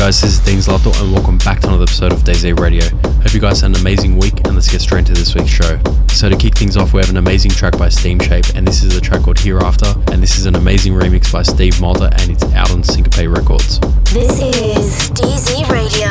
[0.00, 2.82] Guys, this is Dean Zlato and welcome back to another episode of DZ Radio.
[3.20, 5.78] Hope you guys had an amazing week and let's get straight into this week's show.
[6.08, 8.82] So to kick things off, we have an amazing track by Steam Shape and this
[8.82, 12.30] is a track called Hereafter and this is an amazing remix by Steve Mulder and
[12.30, 13.78] it's out on Syncope Records.
[14.10, 16.08] This is DZ Radio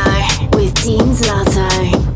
[0.56, 2.09] with Dean Zlato.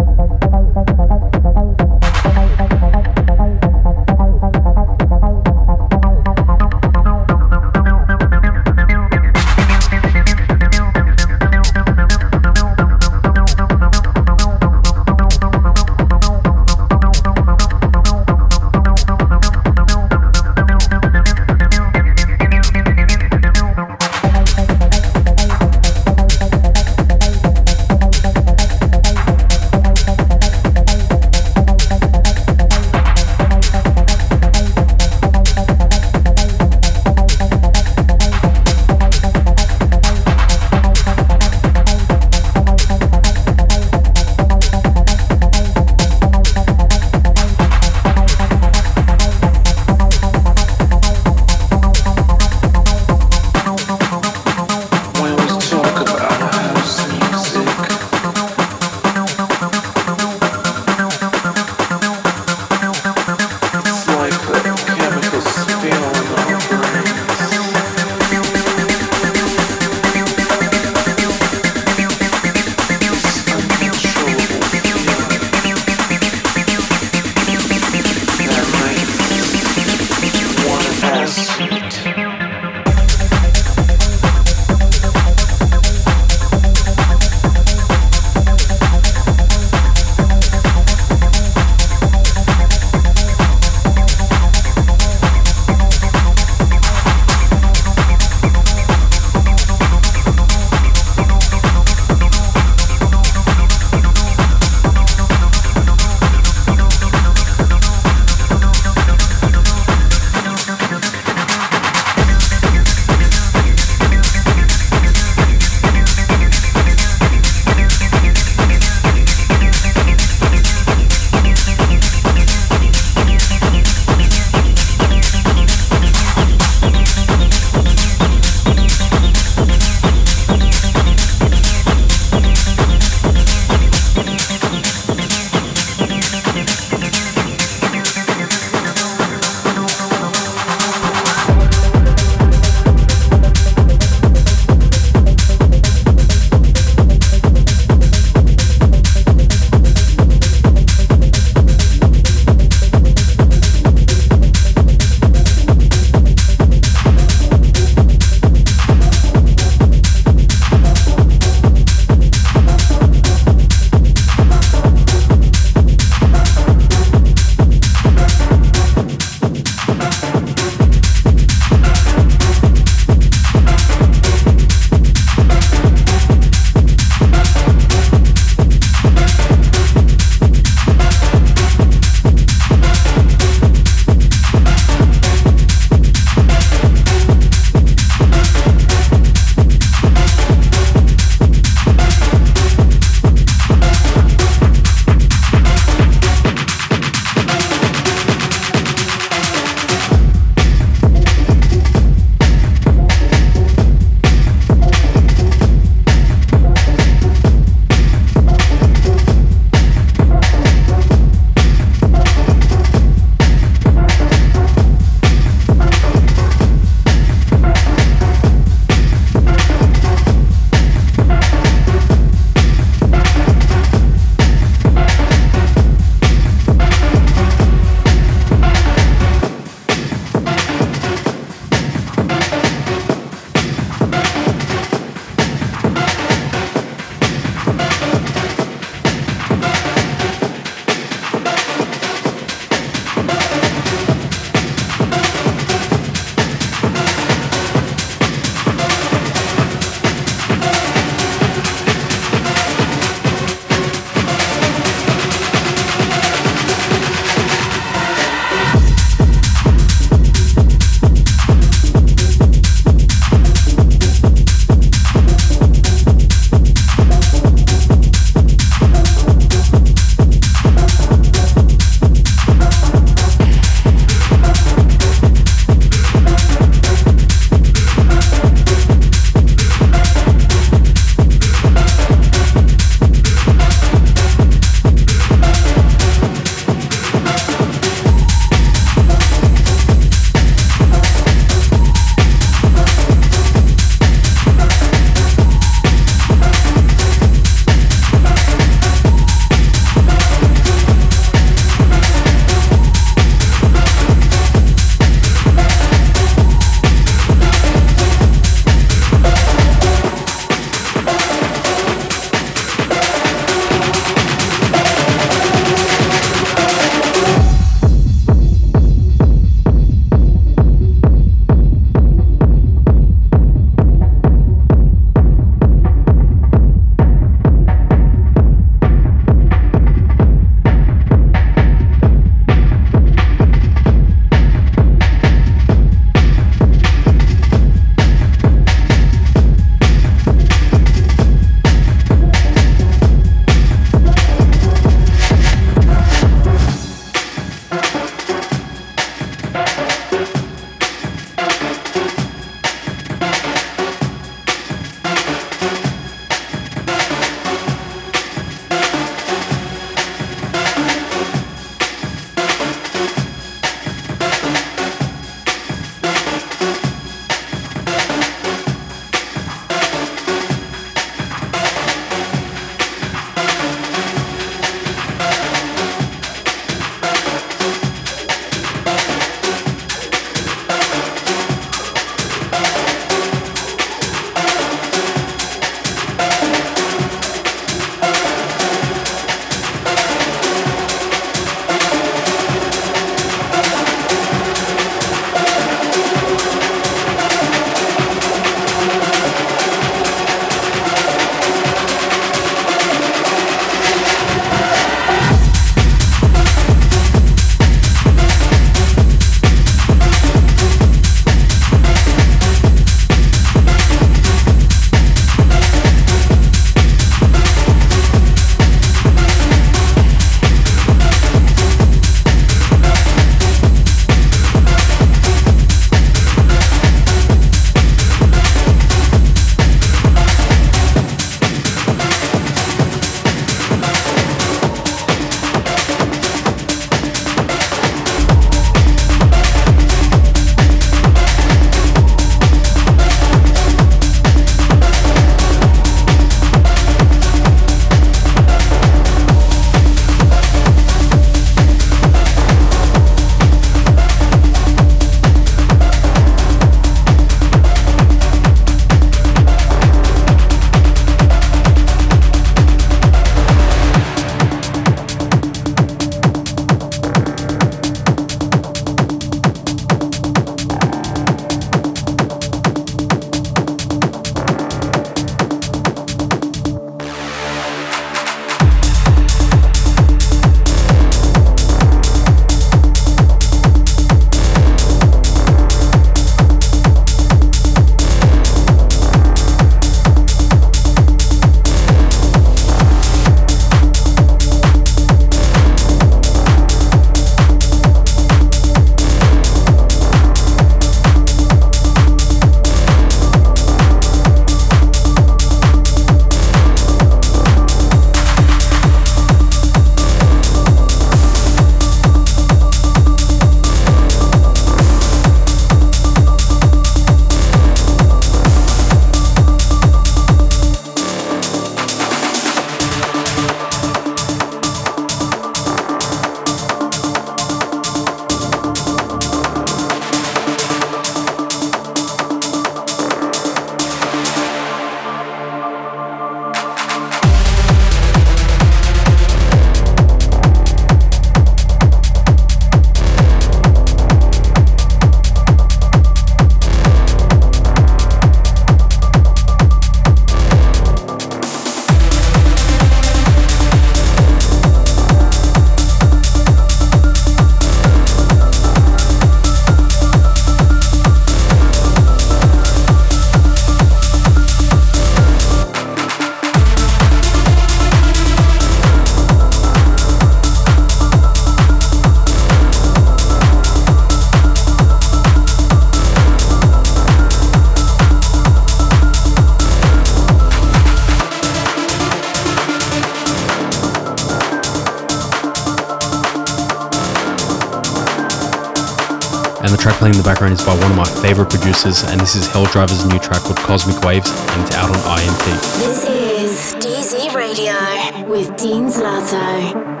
[590.11, 592.65] Playing in the background is by one of my favorite producers, and this is Hell
[592.65, 595.45] Driver's new track called Cosmic Waves, and it's out on IMP.
[595.79, 600.00] This is DZ Radio with Dean Zlato.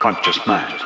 [0.00, 0.80] Conscious mind.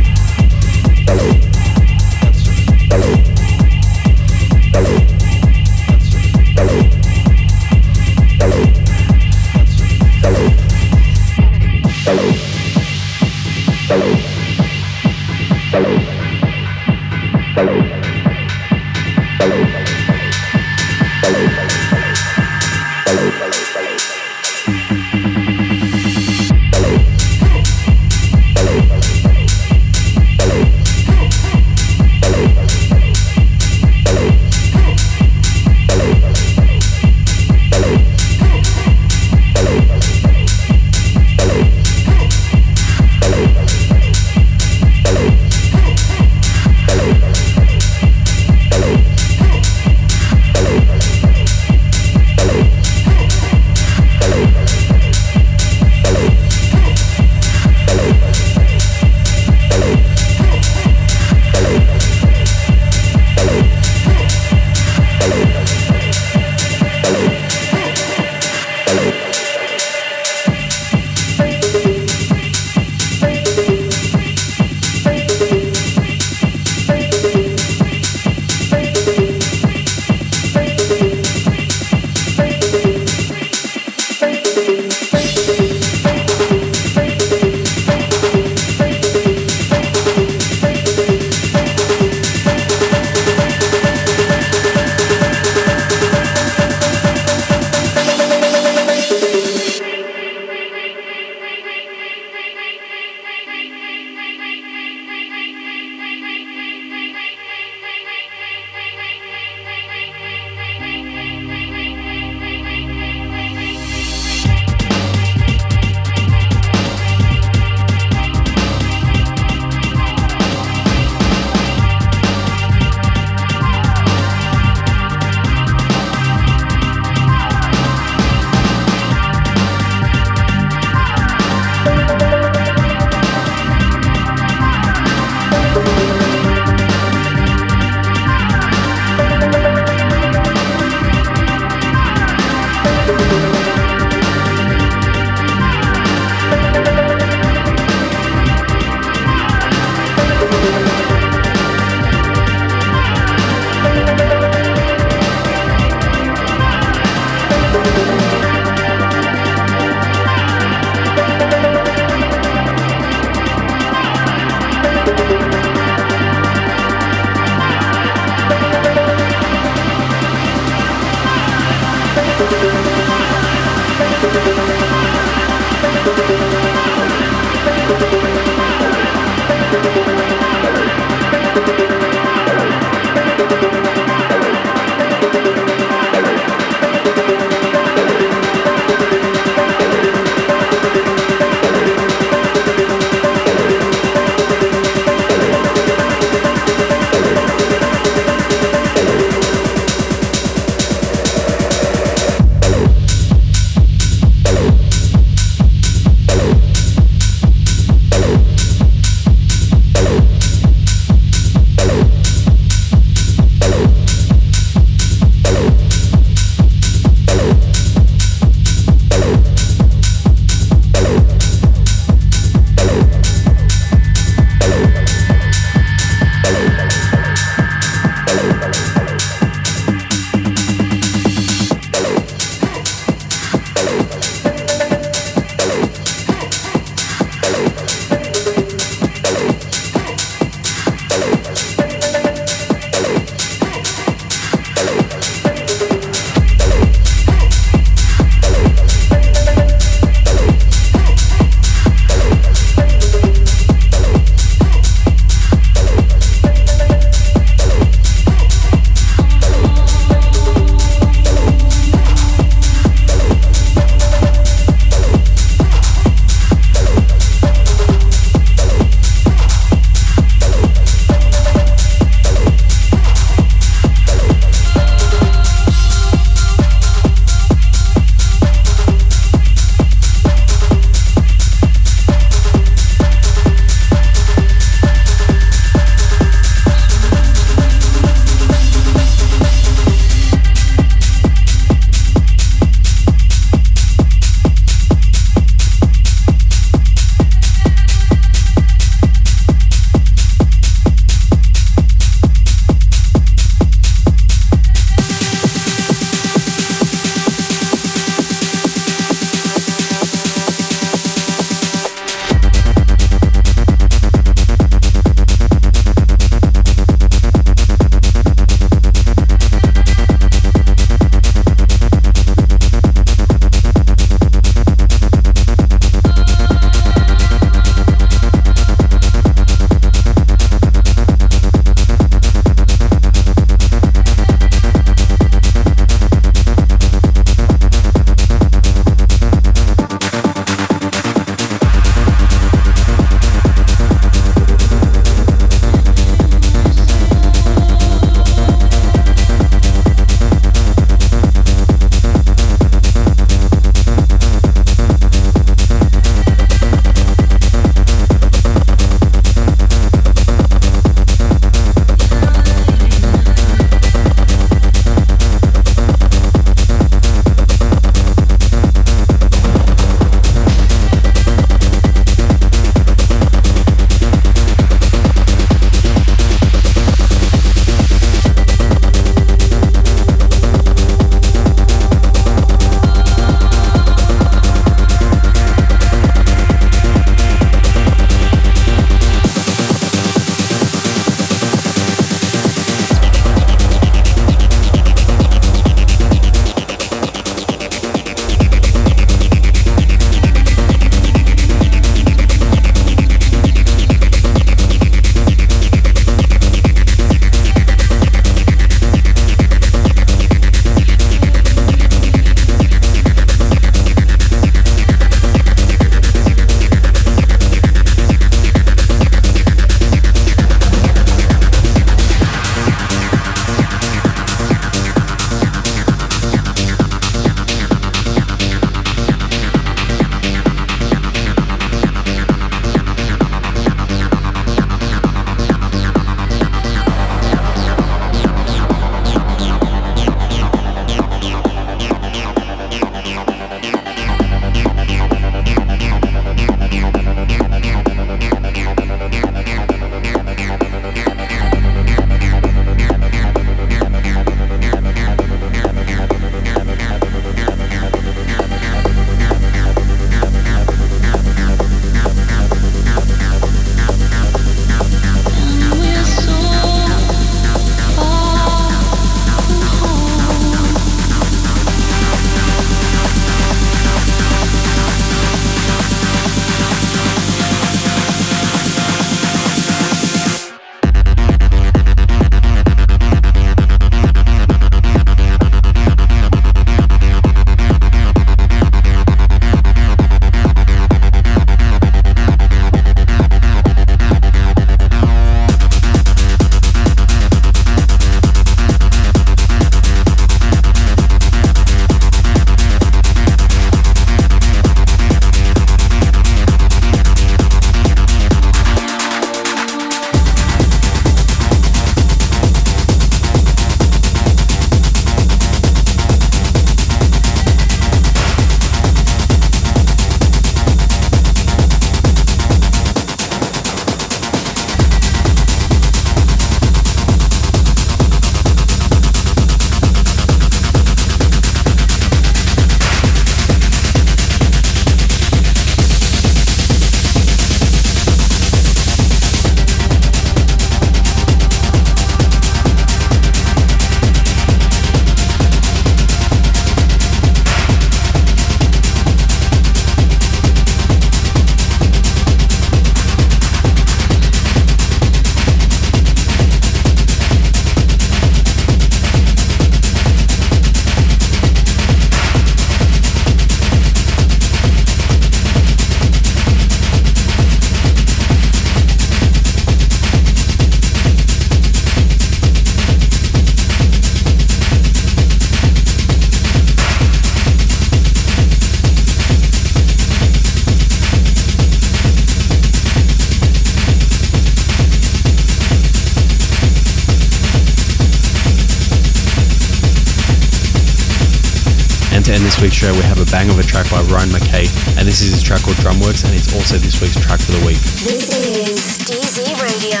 [593.18, 595.76] Have a bang of a track by Ryan McKay, and this is his track called
[595.78, 597.78] Drumworks, and it's also this week's track for the week.
[598.06, 600.00] This is DZ Radio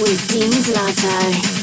[0.00, 1.53] with Dean Zlato.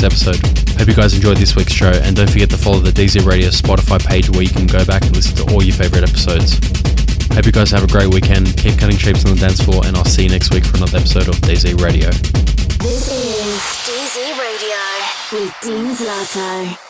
[0.00, 0.78] Week's episode.
[0.78, 3.48] Hope you guys enjoyed this week's show, and don't forget to follow the DZ Radio
[3.48, 6.54] Spotify page where you can go back and listen to all your favourite episodes.
[7.34, 9.96] Hope you guys have a great weekend, keep cutting shapes on the dance floor, and
[9.96, 12.10] I'll see you next week for another episode of DZ Radio.
[12.80, 16.89] This is DZ Radio with Dean Zlato.